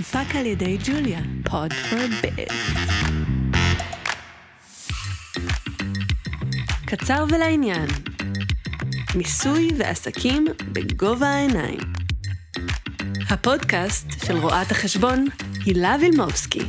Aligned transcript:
הופק 0.00 0.34
על 0.34 0.46
ידי 0.46 0.78
ג'וליה, 0.84 1.20
פוד 1.50 1.72
פור 1.72 1.98
ביז. 2.22 2.76
קצר 6.86 7.24
ולעניין, 7.28 7.86
מיסוי 9.14 9.68
ועסקים 9.78 10.46
בגובה 10.72 11.28
העיניים. 11.28 11.78
הפודקאסט 13.30 14.06
של 14.26 14.36
רואת 14.36 14.70
החשבון 14.70 15.26
הילה 15.64 15.96
וילמובסקי. 16.00 16.62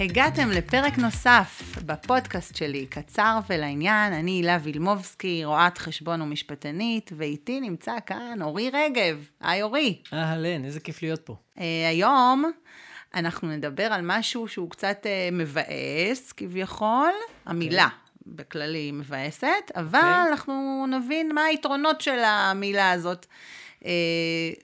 הגעתם 0.00 0.50
לפרק 0.50 0.98
נוסף 0.98 1.62
בפודקאסט 1.86 2.56
שלי, 2.56 2.86
קצר 2.86 3.38
ולעניין. 3.48 4.12
אני 4.12 4.30
הילה 4.30 4.58
וילמובסקי, 4.62 5.44
רואת 5.44 5.78
חשבון 5.78 6.22
ומשפטנית, 6.22 7.10
ואיתי 7.16 7.60
נמצא 7.60 7.92
כאן 8.06 8.38
אורי 8.42 8.70
רגב. 8.70 9.28
היי 9.40 9.62
אורי. 9.62 10.02
אהלן, 10.12 10.64
איזה 10.64 10.80
כיף 10.80 11.02
להיות 11.02 11.20
פה. 11.20 11.36
Uh, 11.56 11.60
היום 11.88 12.44
אנחנו 13.14 13.48
נדבר 13.48 13.84
על 13.92 14.00
משהו 14.04 14.48
שהוא 14.48 14.70
קצת 14.70 15.02
uh, 15.02 15.34
מבאס, 15.34 16.32
כביכול. 16.32 17.12
המילה 17.46 17.88
בכללי 18.26 18.92
מבאסת, 18.92 19.70
אבל 19.76 19.98
אוקיי. 19.98 20.28
אנחנו 20.28 20.86
נבין 20.88 21.34
מה 21.34 21.42
היתרונות 21.42 22.00
של 22.00 22.18
המילה 22.24 22.90
הזאת. 22.90 23.26
uh, 23.80 23.86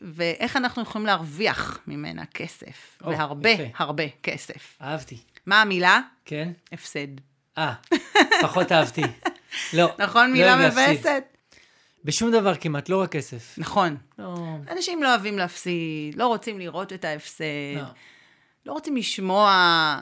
ואיך 0.02 0.56
אנחנו 0.56 0.82
יכולים 0.82 1.06
להרוויח 1.06 1.80
ממנה 1.86 2.26
כסף, 2.26 2.98
או, 3.04 3.10
והרבה, 3.10 3.50
יפה. 3.50 3.62
הרבה 3.76 4.04
כסף. 4.22 4.78
אהבתי. 4.82 5.16
מה 5.50 5.62
המילה? 5.62 6.00
כן? 6.24 6.52
הפסד. 6.72 7.08
אה, 7.58 7.72
פחות 8.42 8.72
אהבתי. 8.72 9.02
לא. 9.72 9.92
נכון, 9.98 10.26
לא 10.26 10.32
מילה. 10.32 10.68
מבאסת? 10.70 11.24
בשום 12.04 12.30
דבר 12.30 12.54
כמעט, 12.54 12.88
לא 12.88 13.00
רק 13.00 13.12
כסף. 13.12 13.54
נכון. 13.58 13.96
לא. 14.18 14.34
אנשים 14.70 15.02
לא 15.02 15.08
אוהבים 15.08 15.38
להפסיד, 15.38 16.14
לא 16.14 16.26
רוצים 16.26 16.58
לראות 16.58 16.92
את 16.92 17.04
ההפסד, 17.04 17.44
לא. 17.76 17.82
לא 18.66 18.72
רוצים 18.72 18.96
לשמוע, 18.96 20.00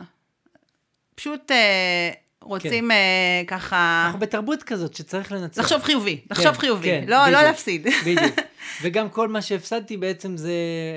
פשוט 1.14 1.50
אה, 1.50 2.10
רוצים 2.42 2.90
אה, 2.90 3.42
ככה 3.46 4.00
כן. 4.02 4.06
אנחנו 4.06 4.20
בתרבות 4.20 4.62
כזאת 4.62 4.94
שצריך 4.94 5.32
לנצח. 5.32 5.62
לחשוב 5.62 5.82
חיובי, 5.82 6.16
כן, 6.16 6.26
לחשוב 6.30 6.56
חיובי, 6.56 6.88
כן, 6.88 7.04
לא, 7.08 7.28
לא. 7.28 7.42
להפסיד. 7.42 7.86
בדיוק. 8.06 8.36
וגם 8.82 9.10
כל 9.10 9.28
מה 9.28 9.42
שהפסדתי 9.42 9.96
בעצם 9.96 10.36
זה 10.36 10.52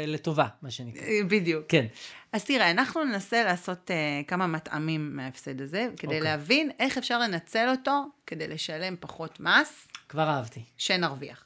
לטובה, 0.08 0.45
מה 0.61 0.71
שנקרא. 0.71 1.03
בדיוק. 1.27 1.65
כן. 1.67 1.86
אז 2.33 2.45
תראה, 2.45 2.71
אנחנו 2.71 3.03
ננסה 3.03 3.43
לעשות 3.43 3.91
uh, 3.91 4.27
כמה 4.27 4.47
מטעמים 4.47 5.15
מההפסד 5.15 5.61
הזה, 5.61 5.87
כדי 5.97 6.05
אוקיי. 6.05 6.21
להבין 6.21 6.71
איך 6.79 6.97
אפשר 6.97 7.19
לנצל 7.19 7.69
אותו 7.69 8.05
כדי 8.27 8.47
לשלם 8.47 8.95
פחות 8.99 9.39
מס, 9.39 9.87
כבר 10.09 10.29
אהבתי. 10.29 10.63
שנרוויח. 10.77 11.45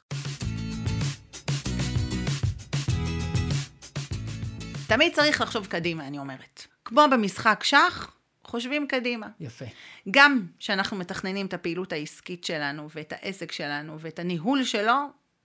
תמיד 4.86 5.14
צריך 5.14 5.40
לחשוב 5.40 5.66
קדימה, 5.66 6.06
אני 6.06 6.18
אומרת. 6.18 6.66
כמו 6.84 7.02
במשחק 7.12 7.64
שח, 7.64 8.16
חושבים 8.44 8.86
קדימה. 8.86 9.28
יפה. 9.40 9.64
גם 10.10 10.46
כשאנחנו 10.58 10.96
מתכננים 10.96 11.46
את 11.46 11.54
הפעילות 11.54 11.92
העסקית 11.92 12.44
שלנו, 12.44 12.88
ואת 12.94 13.12
העסק 13.12 13.52
שלנו, 13.52 14.00
ואת 14.00 14.18
הניהול 14.18 14.64
שלו, 14.64 14.94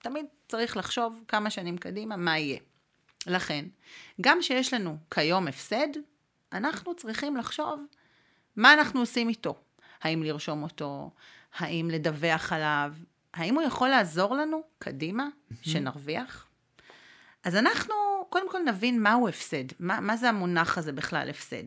תמיד 0.01 0.25
צריך 0.47 0.77
לחשוב 0.77 1.23
כמה 1.27 1.49
שנים 1.49 1.77
קדימה 1.77 2.15
מה 2.15 2.37
יהיה. 2.37 2.59
לכן, 3.27 3.65
גם 4.21 4.41
שיש 4.41 4.73
לנו 4.73 4.97
כיום 5.11 5.47
הפסד, 5.47 5.87
אנחנו 6.53 6.95
צריכים 6.95 7.37
לחשוב 7.37 7.85
מה 8.55 8.73
אנחנו 8.73 8.99
עושים 8.99 9.29
איתו. 9.29 9.55
האם 10.01 10.23
לרשום 10.23 10.63
אותו, 10.63 11.11
האם 11.53 11.89
לדווח 11.91 12.53
עליו, 12.53 12.93
האם 13.33 13.55
הוא 13.55 13.63
יכול 13.63 13.89
לעזור 13.89 14.35
לנו 14.35 14.63
קדימה, 14.79 15.27
שנרוויח? 15.61 16.47
אז 17.43 17.55
אנחנו 17.55 17.93
קודם 18.29 18.49
כל 18.51 18.59
נבין 18.59 19.03
מהו 19.03 19.27
הפסד, 19.27 19.63
מה, 19.79 19.99
מה 19.99 20.17
זה 20.17 20.29
המונח 20.29 20.77
הזה 20.77 20.91
בכלל, 20.91 21.29
הפסד. 21.29 21.63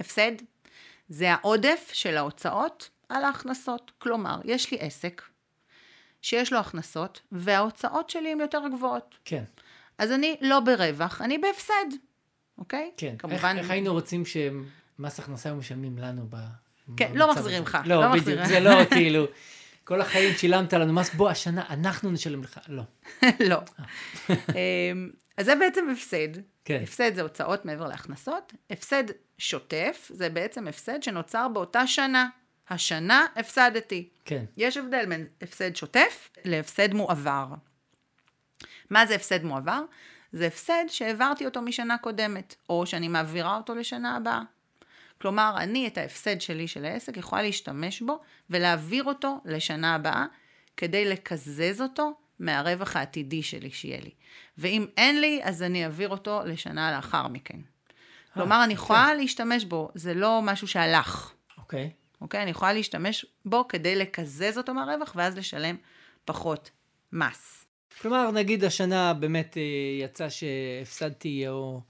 הפסד 0.00 0.32
זה 1.08 1.32
העודף 1.32 1.90
של 1.92 2.16
ההוצאות 2.16 2.90
על 3.08 3.24
ההכנסות. 3.24 3.92
כלומר, 3.98 4.40
יש 4.44 4.70
לי 4.70 4.78
עסק 4.80 5.22
שיש 6.22 6.52
לו 6.52 6.58
הכנסות, 6.58 7.20
וההוצאות 7.32 8.10
שלי 8.10 8.32
הן 8.32 8.40
יותר 8.40 8.60
גבוהות. 8.72 9.18
כן, 9.24 9.44
אז 9.98 10.12
אני 10.12 10.36
לא 10.40 10.60
ברווח, 10.60 11.22
אני 11.22 11.38
בהפסד, 11.38 11.96
אוקיי? 12.58 12.90
כן. 12.96 13.14
כמובן, 13.18 13.36
איך, 13.36 13.58
איך 13.58 13.70
היינו 13.70 13.92
רוצים 13.92 14.22
שמס 14.24 15.18
הכנסה 15.18 15.48
היו 15.48 15.56
משלמים 15.56 15.98
לנו 15.98 16.26
ב... 16.30 16.36
כן, 16.96 17.12
לא 17.14 17.30
מחזירים? 17.32 17.62
לך, 17.62 17.78
לא, 17.84 18.00
לא 18.00 18.12
בדיוק. 18.12 18.44
זה 18.46 18.60
לא 18.60 18.84
כאילו... 18.90 19.26
כל 19.88 20.00
החיים 20.00 20.34
שילמת 20.34 20.72
לנו 20.72 20.92
מס, 20.92 21.14
בוא, 21.14 21.30
השנה 21.30 21.64
אנחנו 21.70 22.10
נשלם 22.10 22.42
לך. 22.42 22.60
לא. 22.68 22.82
לא. 23.50 23.58
אמ, 24.30 25.10
אז 25.36 25.46
זה 25.46 25.54
בעצם 25.54 25.90
הפסד. 25.92 26.28
כן. 26.64 26.80
הפסד 26.82 27.14
זה 27.14 27.22
הוצאות 27.22 27.64
מעבר 27.64 27.88
להכנסות. 27.88 28.52
הפסד 28.70 29.04
שוטף 29.38 30.10
זה 30.14 30.28
בעצם 30.28 30.68
הפסד 30.68 31.02
שנוצר 31.02 31.48
באותה 31.48 31.86
שנה. 31.86 32.28
השנה 32.70 33.26
הפסדתי. 33.36 34.08
כן. 34.24 34.44
יש 34.56 34.76
הבדל 34.76 35.06
בין 35.06 35.26
הפסד 35.42 35.76
שוטף 35.76 36.30
להפסד 36.44 36.94
מועבר. 36.94 37.46
מה 38.90 39.06
זה 39.06 39.14
הפסד 39.14 39.44
מועבר? 39.44 39.82
זה 40.32 40.46
הפסד 40.46 40.84
שהעברתי 40.88 41.44
אותו 41.46 41.62
משנה 41.62 41.98
קודמת, 41.98 42.54
או 42.68 42.86
שאני 42.86 43.08
מעבירה 43.08 43.56
אותו 43.56 43.74
לשנה 43.74 44.16
הבאה. 44.16 44.42
כלומר, 45.20 45.54
אני 45.56 45.86
את 45.86 45.98
ההפסד 45.98 46.40
שלי 46.40 46.68
של 46.68 46.84
העסק 46.84 47.16
יכולה 47.16 47.42
להשתמש 47.42 48.02
בו 48.02 48.20
ולהעביר 48.50 49.04
אותו 49.04 49.40
לשנה 49.44 49.94
הבאה, 49.94 50.26
כדי 50.76 51.04
לקזז 51.04 51.80
אותו 51.80 52.12
מהרווח 52.38 52.96
העתידי 52.96 53.42
שלי 53.42 53.70
שיהיה 53.70 54.00
לי. 54.00 54.10
ואם 54.58 54.86
אין 54.96 55.20
לי, 55.20 55.40
אז 55.42 55.62
אני 55.62 55.84
אעביר 55.84 56.08
אותו 56.08 56.42
לשנה 56.44 56.96
לאחר 56.96 57.28
מכן. 57.28 57.58
כלומר, 58.34 58.64
אני 58.64 58.74
יכולה 58.74 59.14
להשתמש 59.14 59.64
בו, 59.64 59.90
זה 59.94 60.14
לא 60.14 60.40
משהו 60.42 60.68
שהלך. 60.68 61.32
אוקיי. 61.58 61.90
אוקיי? 62.20 62.42
אני 62.42 62.50
יכולה 62.50 62.72
להשתמש 62.72 63.26
בו 63.44 63.68
כדי 63.68 63.96
לקזז 63.96 64.58
אותו 64.58 64.74
מהרווח, 64.74 65.12
ואז 65.16 65.36
לשלם 65.36 65.76
פחות 66.24 66.70
מס. 67.12 67.67
כלומר, 68.00 68.30
נגיד 68.30 68.64
השנה 68.64 69.14
באמת 69.14 69.56
אה, 69.56 69.62
יצא 70.04 70.28
שהפסדתי, 70.28 71.48
או 71.48 71.80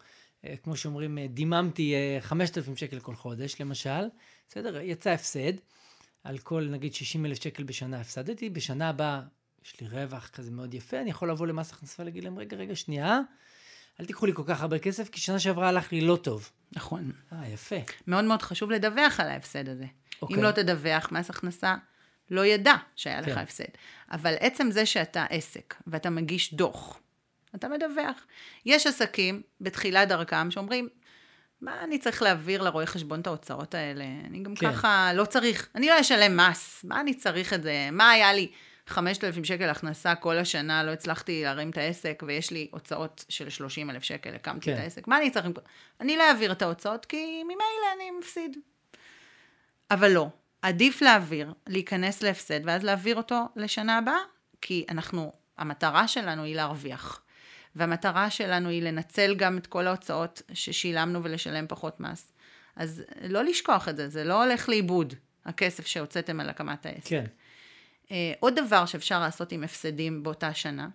אה, 0.45 0.55
כמו 0.63 0.77
שאומרים, 0.77 1.19
אה, 1.19 1.27
דיממתי 1.27 1.95
אה, 1.95 2.19
5,000 2.21 2.77
שקל 2.77 3.01
כל 3.01 3.15
חודש, 3.15 3.61
למשל, 3.61 4.09
בסדר? 4.49 4.81
יצא 4.81 5.11
הפסד, 5.11 5.53
על 6.25 6.39
כל 6.39 6.69
נגיד 6.71 6.95
60 6.95 7.27
אלף 7.27 7.43
שקל 7.43 7.63
בשנה 7.63 8.01
הפסדתי, 8.01 8.51
בשנה 8.51 8.89
הבאה 8.89 9.21
יש 9.65 9.81
לי 9.81 9.89
רווח 9.89 10.29
כזה 10.29 10.51
מאוד 10.51 10.75
יפה, 10.75 11.01
אני 11.01 11.11
יכול 11.11 11.31
לבוא 11.31 11.47
למס 11.47 11.73
הכנסה 11.73 12.03
ולהגיד 12.03 12.25
להם, 12.25 12.39
רגע, 12.39 12.57
רגע, 12.57 12.77
שנייה, 12.77 13.21
אל 14.01 14.07
תיקחו 14.07 14.27
לי 14.27 14.33
כל 14.35 14.43
כך 14.47 14.63
הרבה 14.63 14.79
כסף, 14.79 15.09
כי 15.09 15.21
שנה 15.21 15.39
שעברה 15.39 15.69
הלך 15.69 15.93
לי 15.93 16.01
לא 16.01 16.17
טוב. 16.17 16.51
נכון. 16.73 17.13
אה, 17.33 17.49
יפה. 17.49 17.77
מאוד 18.07 18.25
מאוד 18.25 18.43
חשוב 18.43 18.71
לדווח 18.71 19.21
על 19.21 19.29
ההפסד 19.29 19.69
הזה. 19.69 19.87
אוקיי. 20.23 20.37
אם 20.37 20.43
לא 20.43 20.51
תדווח, 20.51 21.13
מס 21.13 21.31
הכנסה 21.31 21.75
לא 22.31 22.47
ידע 22.47 22.75
שהיה 22.97 23.21
לך 23.21 23.35
כן. 23.35 23.39
הפסד. 23.39 23.65
אבל 24.11 24.35
עצם 24.41 24.71
זה 24.71 24.87
שאתה 24.87 25.25
עסק 25.31 25.75
ואתה 25.87 26.11
מגיש 26.11 26.55
דוח, 26.55 27.01
אתה 27.55 27.69
מדווח. 27.69 28.27
יש 28.67 28.87
עסקים 28.87 29.43
בתחילת 29.61 30.09
דרכם 30.09 30.51
שאומרים, 30.51 30.89
מה 31.61 31.85
אני 31.85 31.99
צריך 31.99 32.23
להעביר 32.23 32.63
לרואה 32.63 32.87
חשבון 32.87 33.21
את 33.21 33.27
ההוצאות 33.27 33.75
האלה? 33.75 34.05
אני 34.27 34.43
גם 34.43 34.55
כן. 34.55 34.73
ככה 34.73 35.11
לא 35.15 35.25
צריך, 35.25 35.69
אני 35.75 35.89
לא 35.89 36.01
אשלם 36.01 36.37
מס, 36.37 36.85
מה 36.85 37.01
אני 37.01 37.15
צריך 37.15 37.53
את 37.53 37.63
זה? 37.63 37.89
מה 37.93 38.11
היה 38.11 38.33
לי 38.33 38.51
5,000 38.87 39.45
שקל 39.45 39.69
הכנסה 39.69 40.15
כל 40.15 40.39
השנה, 40.39 40.83
לא 40.83 40.91
הצלחתי 40.91 41.43
להרים 41.43 41.71
את 41.71 41.77
העסק, 41.77 42.23
ויש 42.27 42.51
לי 42.51 42.69
הוצאות 42.71 43.25
של 43.29 43.51
30,000 43.51 44.03
שקל, 44.03 44.35
הקמתי 44.35 44.67
כן. 44.67 44.75
את 44.75 44.79
העסק, 44.79 45.09
מה 45.09 45.19
אני 45.19 45.31
צריך? 45.31 45.47
אני 46.01 46.17
לא 46.17 46.29
אעביר 46.29 46.53
את 46.53 46.63
ההוצאות, 46.63 47.07
כי 47.07 47.43
ממילא 47.45 47.87
אני 47.97 48.11
מפסיד. 48.19 48.57
אבל 49.91 50.13
לא, 50.13 50.29
עדיף 50.63 51.03
להעביר, 51.03 51.55
להיכנס 51.67 52.23
להפסד, 52.23 52.61
ואז 52.65 52.85
להעביר 52.85 53.17
אותו 53.17 53.49
לשנה 53.57 53.99
הבאה, 53.99 54.19
כי 54.61 54.85
אנחנו, 54.89 55.33
המטרה 55.59 56.09
שלנו 56.09 56.43
היא 56.43 56.57
להרוויח. 56.57 57.21
והמטרה 57.77 58.31
שלנו 58.31 58.69
היא 58.69 58.83
לנצל 58.83 59.35
גם 59.35 59.59
את 59.59 59.67
כל 59.67 59.87
ההוצאות 59.87 60.43
ששילמנו 60.53 61.25
ולשלם 61.25 61.67
פחות 61.69 62.01
מס. 62.01 62.33
אז 62.77 63.03
לא 63.23 63.45
לשכוח 63.45 63.89
את 63.89 63.97
זה, 63.97 64.09
זה 64.09 64.25
לא 64.25 64.45
הולך 64.45 64.69
לאיבוד, 64.69 65.15
הכסף 65.45 65.87
שהוצאתם 65.87 66.41
על 66.41 66.49
הקמת 66.49 66.87
העסק. 66.87 67.09
כן. 67.09 67.25
Uh, 68.05 68.11
עוד 68.41 68.55
דבר 68.55 68.87
שאפשר 68.87 69.21
לעשות 69.21 69.53
עם 69.53 69.65
הפסדים 69.65 70.23
באותה 70.23 70.55
שנה, 70.55 70.89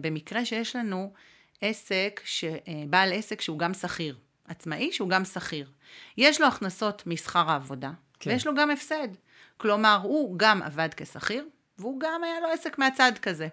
במקרה 0.00 0.44
שיש 0.44 0.76
לנו 0.76 1.12
עסק, 1.60 2.20
ש, 2.24 2.44
uh, 2.44 2.68
בעל 2.88 3.12
עסק 3.12 3.40
שהוא 3.40 3.58
גם 3.58 3.74
שכיר, 3.74 4.16
עצמאי 4.44 4.92
שהוא 4.92 5.08
גם 5.08 5.24
שכיר. 5.24 5.70
יש 6.16 6.40
לו 6.40 6.46
הכנסות 6.46 7.06
משכר 7.06 7.50
העבודה, 7.50 7.90
כן. 8.20 8.30
ויש 8.30 8.46
לו 8.46 8.54
גם 8.54 8.70
הפסד. 8.70 9.08
כלומר, 9.56 10.00
הוא 10.02 10.38
גם 10.38 10.62
עבד 10.62 10.88
כשכיר, 10.96 11.48
והוא 11.78 12.00
גם 12.00 12.24
היה 12.24 12.40
לו 12.40 12.48
עסק 12.48 12.78
מהצד 12.78 13.12
כזה. 13.22 13.48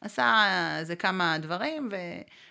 עשה 0.00 0.46
איזה 0.78 0.96
כמה 0.96 1.38
דברים 1.38 1.88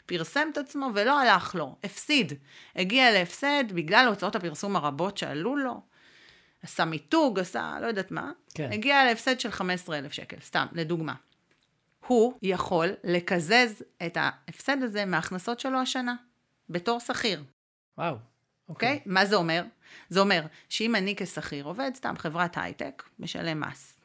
ופרסם 0.06 0.48
את 0.52 0.58
עצמו 0.58 0.90
ולא 0.94 1.22
הלך 1.22 1.56
לו, 1.56 1.76
הפסיד. 1.84 2.34
הגיע 2.76 3.12
להפסד 3.12 3.64
בגלל 3.74 4.08
הוצאות 4.08 4.36
הפרסום 4.36 4.76
הרבות 4.76 5.18
שעלו 5.18 5.58
לו. 5.58 5.82
עשה 6.64 6.86
מיתוג, 6.86 7.40
עשה 7.40 7.78
לא 7.82 7.88
יודעת 7.88 8.12
מה. 8.12 8.32
כן. 8.54 8.72
הגיע 8.72 9.06
להפסד 9.06 9.40
של 9.40 9.52
15,000 9.52 10.12
שקל, 10.12 10.38
סתם, 10.42 10.66
לדוגמה. 10.72 11.14
הוא 12.08 12.34
יכול 12.42 12.90
לקזז 13.04 13.84
את 14.06 14.18
ההפסד 14.20 14.84
הזה 14.84 15.06
מההכנסות 15.06 15.60
שלו 15.60 15.80
השנה. 15.80 16.16
בתור 16.70 17.00
שכיר, 17.00 17.44
וואו. 17.98 18.16
אוקיי? 18.70 19.00
מה 19.06 19.26
זה 19.26 19.36
אומר? 19.36 19.64
זה 20.10 20.20
אומר 20.20 20.46
שאם 20.70 20.96
אני 20.96 21.16
כשכיר 21.16 21.66
עובד, 21.66 21.92
סתם 21.96 22.14
חברת 22.18 22.58
הייטק, 22.58 23.04
משלם 23.20 23.60
מס. 23.62 24.00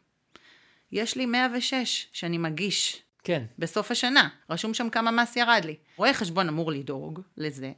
יש 0.92 1.16
לי 1.16 1.26
106 1.26 2.06
שאני 2.12 2.38
מגיש 2.38 3.02
כן, 3.24 3.44
בסוף 3.58 3.90
השנה. 3.90 4.28
רשום 4.50 4.74
שם 4.74 4.90
כמה 4.90 5.10
מס 5.10 5.36
ירד 5.36 5.62
לי. 5.64 5.76
רואה 5.96 6.14
חשבון 6.14 6.48
אמור 6.48 6.72
לדאוג 6.72 7.20
לזה, 7.36 7.72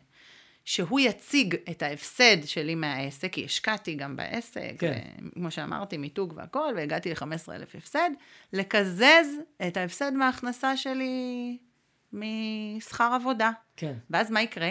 שהוא 0.64 1.00
יציג 1.00 1.56
את 1.70 1.82
ההפסד 1.82 2.44
שלי 2.44 2.74
מהעסק, 2.74 3.32
כי 3.32 3.44
השקעתי 3.44 3.94
גם 3.94 4.16
בעסק, 4.16 4.72
כן. 4.78 5.00
כמו 5.34 5.50
שאמרתי, 5.50 5.96
מיתוג 5.96 6.32
והכל, 6.36 6.72
והגעתי 6.76 7.10
ל-15,000 7.10 7.78
הפסד, 7.78 8.10
לקזז 8.52 9.26
את 9.66 9.76
ההפסד 9.76 10.12
מההכנסה 10.12 10.76
שלי 10.76 11.58
משכר 12.12 13.12
עבודה. 13.14 13.50
כן. 13.76 13.94
ואז 14.10 14.30
מה 14.30 14.42
יקרה? 14.42 14.70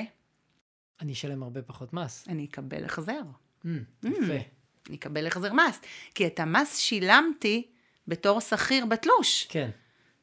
אני 1.02 1.14
אשלם 1.14 1.44
הרבה 1.44 1.62
פחות 1.62 1.94
מס. 1.94 2.26
אני 2.28 2.46
אקבל 2.46 2.86
החזר. 2.86 3.22
Mm, 3.66 3.68
יפה. 4.04 4.34
אני 4.90 4.96
אקבל 4.96 5.28
החזר 5.28 5.54
מס. 5.54 5.82
כי 6.16 6.28
את 6.28 6.40
המס 6.40 6.78
שילמתי 6.78 7.68
בתור 8.08 8.42
שכיר 8.42 8.86
בתלוש. 8.86 9.48
כן, 9.50 9.70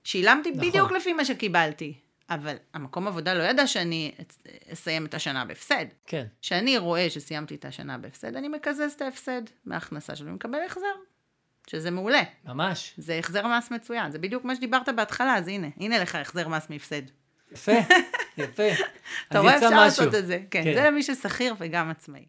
שילמתי 0.05 0.51
נכון. 0.51 0.69
בדיוק 0.69 0.93
לפי 0.93 1.13
מה 1.13 1.25
שקיבלתי. 1.25 1.95
אבל 2.31 2.57
המקום 2.75 3.09
עבודה 3.09 3.35
לא 3.35 3.43
ידע 3.43 3.67
שאני 3.67 4.13
אסיים 4.73 5.07
את 5.07 5.15
השנה 5.15 5.45
בהפסד. 5.45 5.87
כן. 6.07 6.27
כשאני 6.43 6.79
רואה 6.79 7.11
שסיימתי 7.11 7.55
את 7.55 7.65
השנה 7.65 7.99
בהפסד, 7.99 8.37
אני 8.37 8.49
מקזז 8.49 8.93
את 8.97 9.03
ההפסד 9.03 9.43
מההכנסה 9.65 10.17
שלי 10.17 10.31
ומקבל 10.31 10.59
החזר. 10.67 10.95
שזה 11.67 11.91
מעולה. 11.91 12.23
ממש. 12.45 12.95
זה 12.99 13.19
החזר 13.19 13.47
מס 13.47 13.71
מצוין. 13.71 14.11
זה 14.11 14.19
בדיוק 14.19 14.45
מה 14.45 14.57
שדיברת 14.57 14.89
בהתחלה, 14.89 15.37
אז 15.37 15.49
הנה, 15.49 15.69
הנה 15.77 15.99
לך 15.99 16.15
החזר 16.15 16.49
מס 16.49 16.71
מהפסד. 16.71 17.03
יפה, 17.53 17.73
יפה. 18.39 18.63
אתה 19.29 19.39
רואה, 19.39 19.55
אפשר 19.55 19.67
משהו. 19.67 19.81
לעשות 19.81 20.15
את 20.15 20.27
זה. 20.27 20.39
כן, 20.51 20.65
כן. 20.65 20.75
זה 20.75 20.85
למי 20.85 21.03
ששכיר 21.03 21.55
וגם 21.59 21.91
עצמאי. 21.91 22.25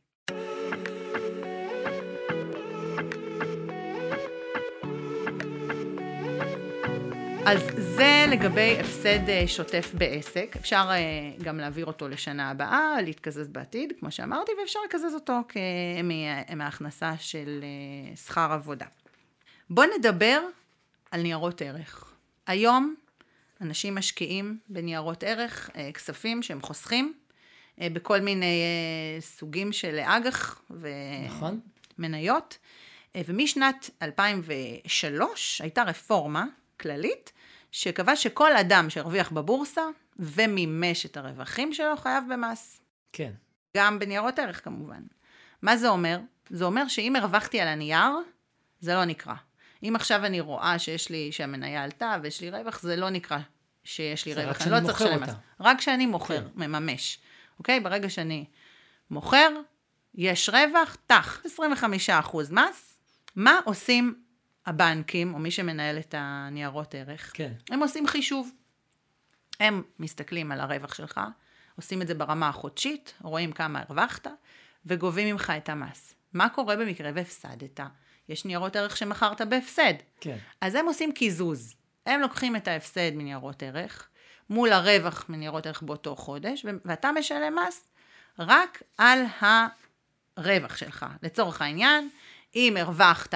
אז 7.49 7.59
זה 7.77 8.25
לגבי 8.29 8.79
הפסד 8.79 9.29
אה, 9.29 9.43
שוטף 9.47 9.91
בעסק. 9.93 10.55
אפשר 10.59 10.87
אה, 10.89 10.97
גם 11.43 11.57
להעביר 11.57 11.85
אותו 11.85 12.07
לשנה 12.07 12.49
הבאה, 12.49 13.01
להתקזז 13.01 13.47
בעתיד, 13.47 13.93
כמו 13.99 14.11
שאמרתי, 14.11 14.51
ואפשר 14.59 14.79
לקזז 14.85 15.13
אותו 15.13 15.33
מההכנסה 16.55 17.13
של 17.19 17.59
אה, 17.63 18.15
שכר 18.15 18.51
עבודה. 18.51 18.85
בואו 19.69 19.87
נדבר 19.97 20.41
על 21.11 21.21
ניירות 21.21 21.61
ערך. 21.61 22.13
היום 22.47 22.95
אנשים 23.61 23.95
משקיעים 23.95 24.59
בניירות 24.69 25.23
ערך, 25.23 25.69
אה, 25.75 25.91
כספים 25.93 26.43
שהם 26.43 26.61
חוסכים, 26.61 27.13
אה, 27.81 27.89
בכל 27.89 28.19
מיני 28.21 28.61
אה, 28.61 29.21
סוגים 29.21 29.71
של 29.71 29.99
אג"ח 29.99 30.61
נכון. 31.25 31.59
ומניות. 31.99 32.57
אה, 33.15 33.21
ומשנת 33.25 33.89
2003 34.01 35.61
הייתה 35.61 35.83
רפורמה 35.83 36.45
כללית, 36.79 37.31
שקבעה 37.71 38.15
שכל 38.15 38.55
אדם 38.55 38.89
שהרוויח 38.89 39.31
בבורסה 39.31 39.81
ומימש 40.19 41.05
את 41.05 41.17
הרווחים 41.17 41.73
שלו 41.73 41.97
חייב 41.97 42.23
במס. 42.29 42.81
כן. 43.13 43.31
גם 43.77 43.99
בניירות 43.99 44.39
ערך 44.39 44.63
כמובן. 44.63 45.01
מה 45.61 45.77
זה 45.77 45.89
אומר? 45.89 46.19
זה 46.49 46.65
אומר 46.65 46.87
שאם 46.87 47.15
הרווחתי 47.15 47.61
על 47.61 47.67
הנייר, 47.67 48.11
זה 48.79 48.93
לא 48.93 49.05
נקרא. 49.05 49.33
אם 49.83 49.95
עכשיו 49.95 50.25
אני 50.25 50.39
רואה 50.39 50.79
שיש 50.79 51.09
לי, 51.09 51.31
שהמניה 51.31 51.83
עלתה 51.83 52.17
ויש 52.23 52.41
לי 52.41 52.49
רווח, 52.49 52.81
זה 52.81 52.95
לא 52.95 53.09
נקרא 53.09 53.37
שיש 53.83 54.25
לי 54.25 54.33
רווח. 54.33 54.61
אני 54.61 54.71
לא 54.71 54.79
צריך 54.85 55.01
לשלם. 55.01 55.23
מס. 55.23 55.29
רק 55.59 55.77
כשאני 55.77 56.05
מוכר, 56.05 56.41
כן. 56.41 56.47
מממש. 56.55 57.19
אוקיי? 57.59 57.79
ברגע 57.79 58.09
שאני 58.09 58.45
מוכר, 59.11 59.49
יש 60.15 60.49
רווח, 60.49 60.97
טח, 61.07 61.41
25% 62.29 62.37
מס. 62.51 62.99
מה 63.35 63.59
עושים 63.65 64.21
הבנקים, 64.65 65.33
או 65.33 65.39
מי 65.39 65.51
שמנהל 65.51 65.97
את 65.97 66.15
הניירות 66.17 66.95
ערך? 66.95 67.31
כן. 67.33 67.51
הם 67.69 67.79
עושים 67.79 68.07
חישוב. 68.07 68.51
הם 69.59 69.83
מסתכלים 69.99 70.51
על 70.51 70.59
הרווח 70.59 70.93
שלך, 70.93 71.21
עושים 71.75 72.01
את 72.01 72.07
זה 72.07 72.13
ברמה 72.13 72.49
החודשית, 72.49 73.13
רואים 73.21 73.51
כמה 73.51 73.79
הרווחת, 73.79 74.27
וגובים 74.85 75.27
ממך 75.27 75.53
את 75.57 75.69
המס. 75.69 76.13
מה 76.33 76.49
קורה 76.49 76.75
במקרה 76.75 77.11
והפסדת? 77.15 77.79
יש 78.29 78.45
ניירות 78.45 78.75
ערך 78.75 78.97
שמכרת 78.97 79.41
בהפסד. 79.41 79.93
כן. 80.21 80.37
אז 80.61 80.75
הם 80.75 80.85
עושים 80.85 81.11
קיזוז. 81.11 81.75
הם 82.05 82.21
לוקחים 82.21 82.55
את 82.55 82.67
ההפסד 82.67 83.11
מניירות 83.15 83.63
ערך, 83.63 84.07
מול 84.49 84.73
הרווח 84.73 85.25
מניירות 85.29 85.65
ערך 85.65 85.81
באותו 85.81 86.15
חודש, 86.15 86.65
ואתה 86.85 87.11
משלם 87.11 87.55
מס 87.67 87.89
רק 88.39 88.83
על 88.97 89.19
הרווח 90.37 90.77
שלך. 90.77 91.05
לצורך 91.23 91.61
העניין, 91.61 92.09
אם 92.55 92.77
הרווחת 92.79 93.33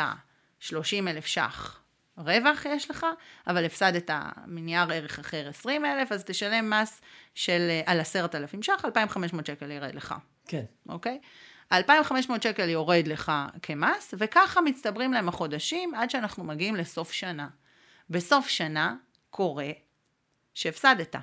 30 0.60 1.08
אלף 1.08 1.26
ש"ח 1.26 1.82
רווח 2.18 2.66
יש 2.66 2.90
לך, 2.90 3.06
אבל 3.48 3.66
הפסדת 3.66 4.10
מנייר 4.46 4.92
ערך 4.92 5.20
אחר 5.20 5.50
20 5.50 5.86
אלף, 5.86 6.12
אז 6.12 6.24
תשלם 6.24 6.70
מס 6.70 7.02
של 7.36 7.68
אה, 7.70 7.82
על 7.86 8.00
10,000 8.00 8.64
ש"ח, 8.64 8.86
2,500 8.86 9.46
שקל 9.46 9.72
ירד 9.72 9.96
לך. 9.96 10.16
כן. 10.48 10.64
אוקיי? 10.90 11.20
2,500 11.74 12.44
שקל 12.44 12.70
יורד 12.70 13.08
לך 13.08 13.32
כמס, 13.62 14.14
וככה 14.18 14.62
מצטברים 14.62 15.14
להם 15.14 15.30
החודשים 15.30 15.96
עד 15.96 16.10
שאנחנו 16.10 16.44
מגיעים 16.44 16.76
לסוף 16.76 17.12
שנה. 17.12 17.48
בסוף 18.10 18.48
שנה 18.48 18.96
קורה 19.30 19.70
שהפסדת, 20.54 21.16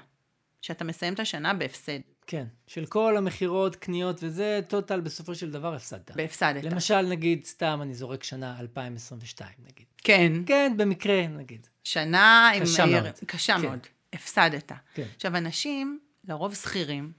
שאתה 0.62 0.85
מסיים 0.85 1.15
את 1.15 1.21
השנה 1.21 1.55
בהפסד. 1.55 1.99
כן. 2.27 2.47
של 2.67 2.87
כל 2.87 3.17
המכירות, 3.17 3.77
קניות 3.77 4.23
וזה, 4.23 4.61
טוטל 4.69 5.00
בסופו 5.00 5.35
של 5.35 5.50
דבר 5.50 5.75
הפסדת. 5.75 6.11
בהפסדת. 6.17 6.65
למשל, 6.65 7.00
נגיד, 7.03 7.45
סתם 7.45 7.79
אני 7.83 7.95
זורק 7.95 8.25
שנה 8.25 8.56
2022, 8.61 9.50
נגיד. 9.59 9.87
כן. 9.99 10.33
כן, 10.47 10.73
במקרה, 10.77 11.27
נגיד. 11.27 11.67
שנה 11.85 12.50
עם... 12.55 12.62
קשה 12.62 12.87
מאוד. 12.87 13.11
קשה 13.27 13.56
כן. 13.56 13.62
מאוד. 13.62 13.79
הפסדת. 14.12 14.73
כן. 14.95 15.06
עכשיו, 15.17 15.37
אנשים, 15.37 15.99
לרוב 16.25 16.55
שכירים, 16.55 17.12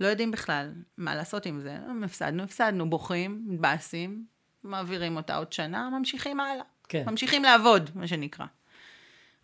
לא 0.00 0.06
יודעים 0.06 0.30
בכלל 0.30 0.72
מה 0.96 1.14
לעשות 1.14 1.46
עם 1.46 1.60
זה. 1.60 1.76
הפסדנו, 2.04 2.42
הפסדנו, 2.42 2.90
בוכים, 2.90 3.44
מתבאסים, 3.46 4.24
מעבירים 4.62 5.16
אותה 5.16 5.36
עוד 5.36 5.52
שנה, 5.52 5.90
ממשיכים 5.90 6.40
הלאה. 6.40 6.64
כן. 6.88 7.04
ממשיכים 7.06 7.42
לעבוד, 7.42 7.90
מה 7.94 8.06
שנקרא. 8.06 8.46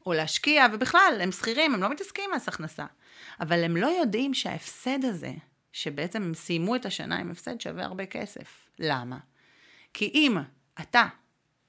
או 0.06 0.12
להשקיע, 0.12 0.67
ובכלל, 0.73 1.19
הם 1.23 1.32
שכירים, 1.32 1.75
הם 1.75 1.82
לא 1.82 1.91
מתעסקים 1.91 2.25
עם 2.31 2.37
מס 2.37 2.49
הכנסה. 2.49 2.87
אבל 3.41 3.64
הם 3.64 3.76
לא 3.76 3.87
יודעים 3.87 4.35
שההפסד 4.35 5.05
הזה, 5.05 5.32
שבעצם 5.73 6.22
הם 6.22 6.34
סיימו 6.34 6.77
את 6.77 6.86
השנה 6.86 7.19
עם 7.19 7.31
הפסד, 7.31 7.60
שווה 7.60 7.84
הרבה 7.84 8.06
כסף. 8.06 8.69
למה? 8.79 9.19
כי 9.94 10.10
אם 10.15 10.36
אתה 10.81 11.06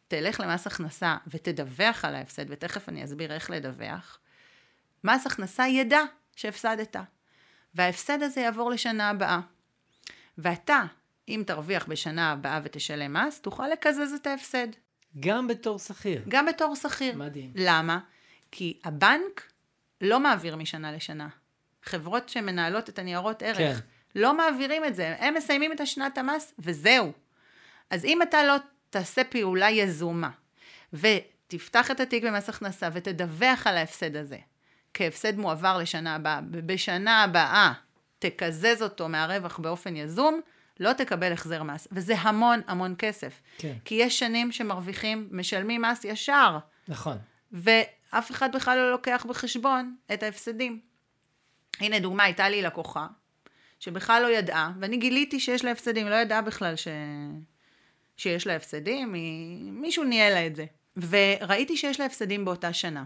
תלך 0.07 0.39
למס 0.39 0.67
הכנסה 0.67 1.17
ותדווח 1.27 2.05
על 2.05 2.15
ההפסד, 2.15 2.45
ותכף 2.49 2.89
אני 2.89 3.03
אסביר 3.03 3.33
איך 3.33 3.49
לדווח, 3.49 4.19
מס 5.03 5.25
הכנסה 5.25 5.67
ידע 5.67 6.01
שהפסדת. 6.35 6.95
וההפסד 7.75 8.23
הזה 8.23 8.41
יעבור 8.41 8.71
לשנה 8.71 9.09
הבאה. 9.09 9.39
ואתה, 10.37 10.83
אם 11.29 11.43
תרוויח 11.47 11.85
בשנה 11.85 12.31
הבאה 12.31 12.59
ותשלם 12.63 13.13
מס, 13.13 13.41
תוכל 13.41 13.67
לקזז 13.67 14.13
את 14.13 14.27
ההפסד. 14.27 14.67
גם 15.19 15.47
בתור 15.47 15.79
שכיר. 15.79 16.23
גם 16.27 16.45
בתור 16.45 16.75
שכיר. 16.75 17.15
מדהים. 17.15 17.51
למה? 17.55 17.99
כי 18.51 18.79
הבנק 18.83 19.51
לא 20.01 20.19
מעביר 20.19 20.55
משנה 20.55 20.91
לשנה. 20.91 21.27
חברות 21.83 22.29
שמנהלות 22.29 22.89
את 22.89 22.99
הניירות 22.99 23.43
ערך 23.43 23.57
כן. 23.57 23.79
לא 24.15 24.37
מעבירים 24.37 24.85
את 24.85 24.95
זה, 24.95 25.15
הם 25.19 25.33
מסיימים 25.33 25.71
את 25.71 25.79
השנת 25.79 26.17
המס 26.17 26.53
וזהו. 26.59 27.11
אז 27.89 28.05
אם 28.05 28.21
אתה 28.21 28.43
לא 28.43 28.55
תעשה 28.89 29.23
פעולה 29.23 29.69
יזומה 29.69 30.29
ותפתח 30.93 31.91
את 31.91 31.99
התיק 31.99 32.23
במס 32.23 32.49
הכנסה 32.49 32.89
ותדווח 32.93 33.67
על 33.67 33.77
ההפסד 33.77 34.15
הזה 34.15 34.37
כהפסד 34.93 35.37
מועבר 35.37 35.77
לשנה 35.77 36.15
הבאה, 36.15 36.39
ובשנה 36.51 37.23
הבאה 37.23 37.73
תקזז 38.19 38.81
אותו 38.81 39.09
מהרווח 39.09 39.59
באופן 39.59 39.95
יזום, 39.95 40.41
לא 40.79 40.93
תקבל 40.93 41.33
החזר 41.33 41.63
מס. 41.63 41.87
וזה 41.91 42.15
המון 42.17 42.61
המון 42.67 42.95
כסף. 42.97 43.41
כן. 43.57 43.73
כי 43.85 43.95
יש 43.95 44.19
שנים 44.19 44.51
שמרוויחים, 44.51 45.29
משלמים 45.31 45.81
מס 45.81 46.05
ישר, 46.05 46.57
נכון. 46.87 47.17
ואף 47.51 48.31
אחד 48.31 48.55
בכלל 48.55 48.77
לא 48.77 48.91
לוקח 48.91 49.25
בחשבון 49.29 49.95
את 50.13 50.23
ההפסדים. 50.23 50.79
הנה 51.79 51.99
דוגמה, 51.99 52.23
הייתה 52.23 52.49
לי 52.49 52.61
לקוחה, 52.61 53.07
שבכלל 53.79 54.21
לא 54.23 54.27
ידעה, 54.27 54.71
ואני 54.79 54.97
גיליתי 54.97 55.39
שיש 55.39 55.65
לה 55.65 55.71
הפסדים, 55.71 56.07
לא 56.07 56.15
ידעה 56.15 56.41
בכלל 56.41 56.75
ש... 56.75 56.87
שיש 58.17 58.47
לה 58.47 58.55
הפסדים, 58.55 59.13
היא... 59.13 59.71
מישהו 59.71 60.03
ניהל 60.03 60.33
לה 60.33 60.47
את 60.47 60.55
זה. 60.55 60.65
וראיתי 60.97 61.77
שיש 61.77 61.99
לה 61.99 62.05
הפסדים 62.05 62.45
באותה 62.45 62.73
שנה. 62.73 63.03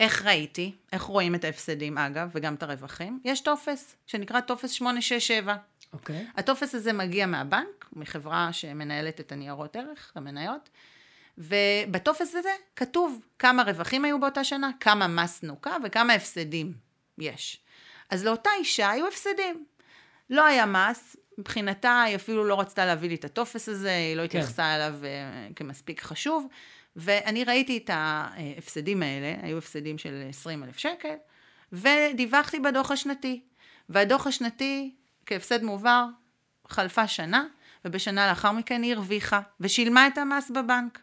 איך 0.00 0.24
ראיתי? 0.24 0.74
איך 0.92 1.02
רואים 1.02 1.34
את 1.34 1.44
ההפסדים, 1.44 1.98
אגב, 1.98 2.30
וגם 2.34 2.54
את 2.54 2.62
הרווחים? 2.62 3.20
יש 3.24 3.40
טופס, 3.40 3.96
שנקרא 4.06 4.40
טופס 4.40 4.70
867. 4.70 5.56
אוקיי. 5.92 6.26
הטופס 6.36 6.74
הזה 6.74 6.92
מגיע 6.92 7.26
מהבנק, 7.26 7.88
מחברה 7.92 8.52
שמנהלת 8.52 9.20
את 9.20 9.32
הניירות 9.32 9.76
ערך, 9.76 10.12
המניות, 10.14 10.68
ובטופס 11.38 12.34
הזה 12.34 12.52
כתוב 12.76 13.24
כמה 13.38 13.62
רווחים 13.62 14.04
היו 14.04 14.20
באותה 14.20 14.44
שנה, 14.44 14.70
כמה 14.80 15.08
מס 15.08 15.42
נוכה 15.42 15.76
וכמה 15.84 16.12
הפסדים 16.12 16.72
יש. 17.18 17.60
אז 18.10 18.24
לאותה 18.24 18.50
אישה 18.58 18.90
היו 18.90 19.08
הפסדים. 19.08 19.64
לא 20.30 20.46
היה 20.46 20.66
מס, 20.66 21.16
מבחינתה 21.38 22.02
היא 22.02 22.16
אפילו 22.16 22.44
לא 22.44 22.60
רצתה 22.60 22.86
להביא 22.86 23.08
לי 23.08 23.14
את 23.14 23.24
הטופס 23.24 23.68
הזה, 23.68 23.96
היא 23.96 24.16
לא 24.16 24.20
כן. 24.20 24.24
התייחסה 24.24 24.74
אליו 24.74 24.94
אה, 25.04 25.48
כמספיק 25.56 26.02
חשוב, 26.02 26.46
ואני 26.96 27.44
ראיתי 27.44 27.76
את 27.76 27.90
ההפסדים 27.92 29.02
האלה, 29.02 29.34
היו 29.42 29.58
הפסדים 29.58 29.98
של 29.98 30.24
20 30.28 30.64
אלף 30.64 30.78
שקל, 30.78 31.14
ודיווחתי 31.72 32.60
בדוח 32.60 32.90
השנתי. 32.90 33.42
והדוח 33.88 34.26
השנתי, 34.26 34.94
כהפסד 35.26 35.62
מועבר, 35.62 36.04
חלפה 36.68 37.08
שנה, 37.08 37.44
ובשנה 37.84 38.28
לאחר 38.28 38.52
מכן 38.52 38.82
היא 38.82 38.94
הרוויחה, 38.94 39.40
ושילמה 39.60 40.06
את 40.06 40.18
המס 40.18 40.50
בבנק. 40.50 40.98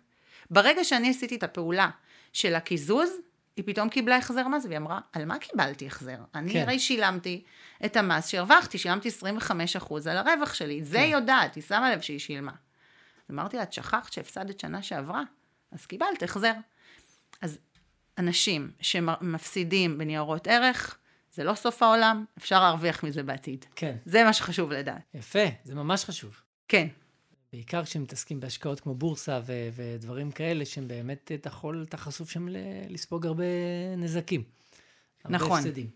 ברגע 0.51 0.83
שאני 0.83 1.09
עשיתי 1.09 1.35
את 1.35 1.43
הפעולה 1.43 1.89
של 2.33 2.55
הקיזוז, 2.55 3.09
היא 3.55 3.65
פתאום 3.65 3.89
קיבלה 3.89 4.17
החזר 4.17 4.47
מס, 4.47 4.65
והיא 4.65 4.77
אמרה, 4.77 4.99
על 5.13 5.25
מה 5.25 5.37
קיבלתי 5.37 5.87
החזר? 5.87 6.17
אני 6.35 6.53
כן. 6.53 6.61
הרי 6.61 6.79
שילמתי 6.79 7.43
את 7.85 7.95
המס 7.97 8.27
שהרווחתי, 8.27 8.77
שילמתי 8.77 9.09
25% 9.49 10.09
על 10.09 10.17
הרווח 10.17 10.53
שלי, 10.53 10.83
זה 10.83 11.01
היא 11.01 11.13
יודעת, 11.13 11.55
היא 11.55 11.63
שמה 11.63 11.91
לב 11.91 12.01
שהיא 12.01 12.19
שילמה. 12.19 12.51
אמרתי 13.31 13.57
לה, 13.57 13.63
את 13.63 13.73
שכחת 13.73 14.13
שהפסדת 14.13 14.59
שנה 14.59 14.81
שעברה, 14.81 15.23
אז 15.71 15.85
קיבלת 15.85 16.23
החזר. 16.23 16.53
אז 17.41 17.57
אנשים 18.17 18.71
שמפסידים 18.81 19.97
בניירות 19.97 20.47
ערך, 20.47 20.97
זה 21.33 21.43
לא 21.43 21.53
סוף 21.55 21.83
העולם, 21.83 22.25
אפשר 22.37 22.59
להרוויח 22.59 23.03
מזה 23.03 23.23
בעתיד. 23.23 23.65
כן. 23.75 23.95
זה 24.05 24.23
מה 24.23 24.33
שחשוב 24.33 24.71
לדעת. 24.71 25.01
יפה, 25.13 25.43
זה 25.63 25.75
ממש 25.75 26.05
חשוב. 26.05 26.41
כן, 26.67 26.87
בעיקר 27.53 27.83
כשמתעסקים 27.85 28.39
בהשקעות 28.39 28.79
כמו 28.79 28.95
בורסה 28.95 29.39
ו- 29.45 29.69
ודברים 29.75 30.31
כאלה, 30.31 30.65
שהם 30.65 30.87
באמת, 30.87 31.31
אתה 31.35 31.47
יכול, 31.47 31.85
אתה 31.89 31.97
חשוף 31.97 32.29
שם 32.29 32.47
ל- 32.47 32.57
לספוג 32.89 33.25
הרבה 33.25 33.43
נזקים. 33.97 34.43
הרבה 35.25 35.37
נכון. 35.37 35.59
הפסדים. 35.59 35.89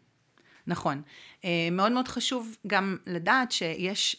נכון. 0.67 1.01
אה, 1.46 1.67
מאוד 1.72 1.91
מאוד 1.91 2.08
חשוב 2.08 2.58
גם 2.67 2.98
לדעת 3.05 3.51
שיש 3.51 4.15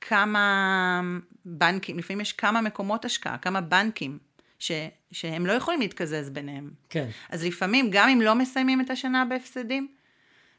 כמה 0.00 1.00
בנקים, 1.44 1.98
לפעמים 1.98 2.20
יש 2.20 2.32
כמה 2.32 2.60
מקומות 2.60 3.04
השקעה, 3.04 3.38
כמה 3.38 3.60
בנקים, 3.60 4.18
ש, 4.58 4.72
שהם 5.12 5.46
לא 5.46 5.52
יכולים 5.52 5.80
להתקזז 5.80 6.30
ביניהם. 6.30 6.70
כן, 6.88 7.08
אז 7.30 7.44
לפעמים, 7.44 7.88
גם 7.90 8.08
אם 8.08 8.20
לא 8.20 8.34
מסיימים 8.34 8.80
את 8.80 8.90
השנה 8.90 9.24
בהפסדים, 9.24 9.88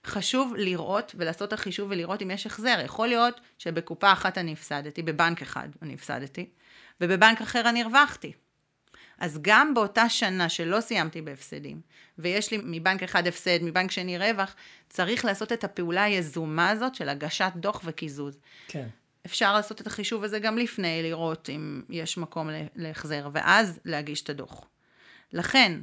חשוב 0.06 0.54
לראות 0.58 1.16
ולעשות 1.18 1.48
את 1.48 1.54
החישוב 1.54 1.90
ולראות 1.92 2.22
אם 2.22 2.32
יש 2.32 2.46
החזר. 2.46 2.80
יכול 2.86 3.08
להיות 3.08 3.42
שבקופה 3.58 4.12
אחת 4.12 4.38
אני 4.38 4.54
הפסדתי, 4.54 5.04
בבנק 5.04 5.42
אחד 5.42 5.70
אני 5.82 5.94
הפסדתי, 5.94 6.50
ובבנק 7.02 7.42
אחר 7.42 7.70
אני 7.70 7.84
הרווחתי. 7.84 8.32
אז 9.20 9.40
גם 9.42 9.74
באותה 9.74 10.10
שנה 10.10 10.50
שלא 10.50 10.82
סיימתי 10.82 11.22
בהפסדים, 11.22 11.82
ויש 12.18 12.52
לי 12.52 12.60
מבנק 12.64 13.04
אחד 13.04 13.28
הפסד, 13.28 13.60
מבנק 13.62 13.92
שני 13.92 14.18
רווח, 14.18 14.56
צריך 14.90 15.26
לעשות 15.26 15.52
את 15.52 15.64
הפעולה 15.64 16.04
היזומה 16.04 16.70
הזאת 16.70 16.96
של 16.96 17.10
הגשת 17.10 17.52
דוח 17.56 17.82
וקיזוז. 17.86 18.40
כן. 18.68 18.88
אפשר 19.28 19.54
לעשות 19.54 19.82
את 19.82 19.88
החישוב 19.88 20.24
הזה 20.24 20.40
גם 20.40 20.58
לפני, 20.58 21.04
לראות 21.04 21.50
אם 21.50 21.82
יש 21.90 22.18
מקום 22.18 22.50
להחזר, 22.76 23.30
ואז 23.32 23.80
להגיש 23.86 24.22
את 24.22 24.30
הדוח. 24.30 24.66
לכן, 25.34 25.82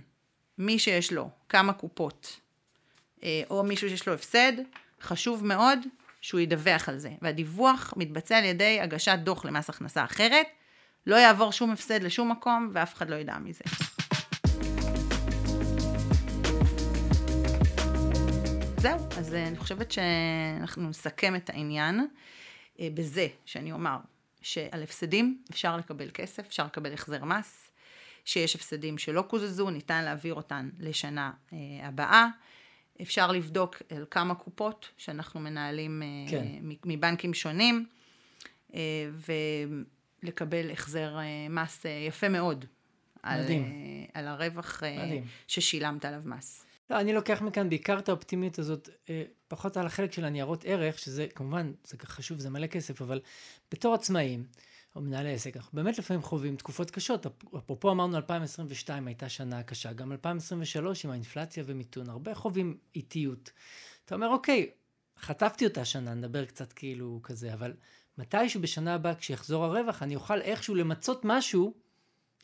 מי 0.59 0.79
שיש 0.79 1.13
לו 1.13 1.31
כמה 1.49 1.73
קופות, 1.73 2.41
אה, 3.23 3.43
או 3.51 3.65
מישהו 3.65 3.89
שיש 3.89 4.09
לו 4.09 4.15
הפסד, 4.15 4.53
חשוב 5.01 5.45
מאוד 5.45 5.79
שהוא 6.21 6.41
ידווח 6.41 6.89
על 6.89 6.99
זה. 6.99 7.11
והדיווח 7.23 7.95
מתבצע 7.97 8.39
על 8.39 8.45
ידי 8.45 8.81
הגשת 8.81 9.19
דוח 9.23 9.45
למס 9.45 9.71
הכנסה 9.71 10.05
אחרת, 10.05 10.47
לא 11.07 11.17
יעבור 11.17 11.53
שום 11.53 11.71
הפסד 11.71 12.03
לשום 12.03 12.31
מקום, 12.31 12.71
ואף 12.73 12.95
אחד 12.95 13.11
לא 13.11 13.15
ידע 13.15 13.39
מזה. 13.39 13.65
זהו, 18.77 18.99
אז 19.19 19.35
אה, 19.35 19.47
אני 19.49 19.57
חושבת 19.57 19.93
שאנחנו 19.93 20.89
נסכם 20.89 21.37
את 21.37 21.51
העניין 21.51 22.07
בזה 22.81 23.27
שאני 23.45 23.73
אומר 23.73 23.97
שעל 24.43 24.83
הפסדים 24.83 25.43
אפשר 25.51 25.77
לקבל 25.77 26.11
כסף, 26.15 26.47
אפשר 26.47 26.67
לקבל 26.67 26.93
החזר 26.93 27.25
מס, 27.25 27.71
שיש 28.25 28.55
הפסדים 28.55 28.99
שלא 28.99 29.23
קוזזו, 29.23 29.71
ניתן 29.71 30.05
להעביר 30.05 30.35
אותן 30.35 30.71
לשנה 30.79 31.33
אה, 31.53 31.59
הבאה. 31.83 32.27
אפשר 33.03 33.33
לבדוק 33.33 33.83
על 33.97 34.05
כמה 34.11 34.35
קופות 34.35 34.89
שאנחנו 34.97 35.41
מנהלים 35.41 36.03
אה, 36.03 36.31
כן. 36.31 36.47
מבנקים 36.85 37.35
שונים, 37.35 37.87
אה, 38.75 38.81
ולקבל 40.23 40.71
החזר 40.71 41.19
אה, 41.19 41.47
מס 41.51 41.87
אה, 41.87 41.91
יפה 42.09 42.29
מאוד. 42.29 42.65
על, 43.23 43.43
מדהים. 43.43 43.63
אה, 43.65 44.21
על 44.21 44.29
הרווח 44.29 44.83
אה, 44.83 45.05
מדהים. 45.07 45.25
ששילמת 45.49 46.05
עליו 46.05 46.23
מס. 46.25 46.65
לא, 46.91 47.01
אני 47.01 47.13
לוקח 47.13 47.43
מכאן 47.43 47.69
בעיקר 47.69 47.99
את 47.99 48.09
האופטימיות 48.09 48.59
הזאת, 48.59 48.89
אה, 49.11 49.23
פחות 49.49 49.77
על 49.77 49.87
החלק 49.87 50.13
של 50.13 50.25
הניירות 50.25 50.65
ערך, 50.67 50.99
שזה 50.99 51.27
כמובן, 51.35 51.73
זה 51.85 51.97
חשוב, 52.05 52.39
זה 52.39 52.51
מלא 52.51 52.67
כסף, 52.67 53.03
אבל 53.03 53.21
בתור 53.73 53.95
עצמאים, 53.95 54.47
או 54.97 55.01
מנהלי 55.01 55.35
עסק, 55.35 55.57
אנחנו 55.57 55.77
באמת 55.77 55.99
לפעמים 55.99 56.23
חווים 56.23 56.57
תקופות 56.57 56.91
קשות. 56.91 57.27
אפ- 57.27 57.55
אפרופו 57.57 57.91
אמרנו 57.91 58.17
2022 58.17 59.07
הייתה 59.07 59.29
שנה 59.29 59.63
קשה, 59.63 59.93
גם 59.93 60.13
2023 60.13 61.05
עם 61.05 61.11
האינפלציה 61.11 61.65
ומיתון, 61.67 62.11
הרבה 62.11 62.35
חווים 62.35 62.77
איטיות. 62.95 63.51
אתה 64.05 64.15
אומר, 64.15 64.29
אוקיי, 64.29 64.71
חטפתי 65.19 65.65
אותה 65.67 65.85
שנה, 65.85 66.15
נדבר 66.15 66.45
קצת 66.45 66.73
כאילו 66.73 67.21
כזה, 67.23 67.55
אבל 67.55 67.73
מתישהו 68.19 68.61
בשנה 68.61 68.95
הבאה, 68.95 69.15
כשיחזור 69.15 69.65
הרווח, 69.65 70.03
אני 70.03 70.15
אוכל 70.15 70.41
איכשהו 70.41 70.75
למצות 70.75 71.21
משהו 71.25 71.75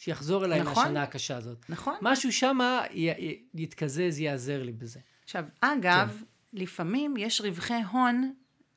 שיחזור 0.00 0.45
אליי 0.45 0.61
נכון. 0.62 0.85
מהשנה 0.85 1.02
הקשה 1.02 1.37
הזאת. 1.37 1.64
נכון? 1.69 1.95
משהו 2.02 2.33
שמה 2.33 2.83
י- 2.92 3.42
יתקזז, 3.54 4.19
יעזר 4.21 4.62
לי 4.62 4.73
בזה. 4.73 5.00
עכשיו, 5.25 5.45
אגב, 5.61 6.09
כן. 6.19 6.25
לפעמים 6.59 7.16
יש 7.16 7.40
רווחי 7.40 7.83
הון 7.92 8.33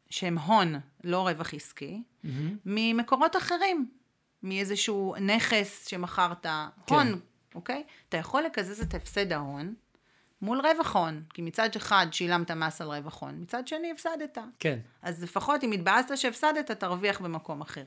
שהם 0.09 0.37
הון, 0.37 0.75
לא 1.03 1.27
רווח 1.27 1.53
עסקי, 1.53 2.03
מהמם. 2.23 2.57
ממקורות 2.65 3.35
אחרים, 3.35 3.89
מאיזשהו 4.43 5.15
נכס 5.21 5.87
שמכרת, 5.87 6.45
הון, 6.89 7.07
כן. 7.11 7.19
אוקיי? 7.55 7.83
אתה 8.09 8.17
יכול 8.17 8.43
לקזז 8.43 8.81
את 8.81 8.93
הפסד 8.93 9.31
ההון 9.31 9.73
מול 10.41 10.61
רווח 10.61 10.95
הון, 10.95 11.23
כי 11.33 11.41
מצד 11.41 11.69
אחד 11.77 12.07
שילמת 12.11 12.51
מס 12.51 12.81
על 12.81 12.87
רווח 12.87 13.21
הון, 13.21 13.41
מצד 13.41 13.67
שני 13.67 13.91
הפסדת. 13.91 14.37
כן. 14.59 14.79
אז 15.01 15.23
לפחות 15.23 15.63
אם 15.63 15.71
התבאסת 15.71 16.17
שהפסדת, 16.17 16.71
תרוויח 16.71 17.21
במקום 17.21 17.61
אחר. 17.61 17.83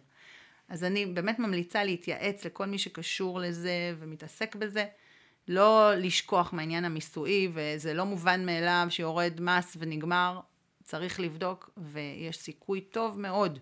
אז 0.69 0.85
אני 0.85 1.07
באמת 1.07 1.39
ממליצה 1.39 1.85
להתייעץ 1.85 2.45
לכל 2.45 2.67
מי 2.67 2.79
שקשור 2.79 3.41
לזה 3.41 3.95
ומתעסק 3.99 4.57
בזה, 4.57 4.85
לא 5.49 5.95
לשכוח 5.95 6.53
מהעניין 6.53 6.85
המיסויי, 6.85 7.49
וזה 7.55 7.95
לא 7.95 8.05
מובן 8.05 8.47
מאליו 8.47 8.87
שיורד 8.91 9.41
מס 9.41 9.77
ונגמר, 9.79 10.41
צריך 10.85 11.21
לבדוק, 11.21 11.71
ויש 11.77 12.37
סיכוי 12.37 12.81
טוב 12.81 13.21
מאוד 13.21 13.59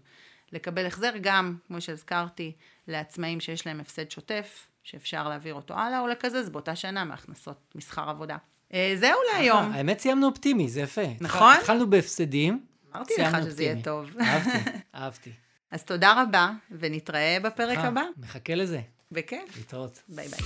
לקבל 0.53 0.87
החזר 0.87 1.13
גם, 1.21 1.57
כמו 1.67 1.81
שהזכרתי, 1.81 2.53
לעצמאים 2.89 3.41
שיש 3.41 3.67
להם 3.67 3.81
הפסד 3.81 4.11
שוטף, 4.11 4.71
שאפשר 4.83 5.29
להעביר 5.29 5.55
אותו 5.55 5.75
הלאה, 5.75 6.01
או 6.01 6.07
לקזז 6.07 6.49
באותה 6.51 6.77
שנה 6.77 7.05
מהכנסות 7.05 7.75
מסחר 7.75 8.11
עבודה. 8.11 8.37
אה, 8.75 8.95
זהו 8.97 9.19
להיום. 9.33 9.73
אה, 9.73 9.77
האמת 9.77 9.99
סיימנו 9.99 10.27
אופטימי, 10.27 10.69
זה 10.69 10.81
יפה. 10.81 11.03
נכון? 11.21 11.57
התחלנו 11.61 11.91
בהפסדים. 11.91 12.67
אמרתי 12.95 13.15
לך 13.19 13.37
שזה 13.45 13.63
יהיה. 13.63 13.83
טוב. 13.83 14.11
אהבתי, 14.21 14.71
אהבתי. 14.95 15.31
אז 15.75 15.85
תודה 15.85 16.23
רבה, 16.23 16.51
ונתראה 16.79 17.39
בפרק 17.43 17.79
אה, 17.79 17.89
הבא. 17.89 18.03
מחכה 18.17 18.55
לזה. 18.55 18.81
בכיף. 19.13 19.57
להתראות. 19.57 20.03
ביי 20.09 20.29
ביי. 20.29 20.41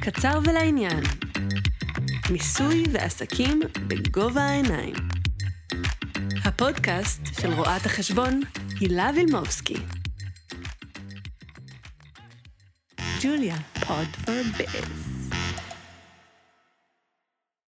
קצר 0.00 0.38
ולעניין. 0.44 1.00
מיסוי 2.30 2.84
ועסקים 2.92 3.60
בגובה 3.88 4.42
העיניים. 4.42 4.94
הפודקאסט 6.44 7.20
של 7.40 7.52
רואת 7.52 7.86
החשבון 7.86 8.40
הילה 8.80 9.10
וילמובסקי. 9.14 9.76
ג'וליה, 13.22 13.56
פוד 13.86 14.08
פור 14.26 14.42
ביז. 14.58 14.99